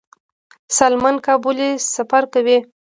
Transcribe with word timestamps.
سالمن 0.75 1.15
کب 1.25 1.39
ولې 1.47 1.69
سفر 1.95 2.23
کوي؟ 2.33 2.57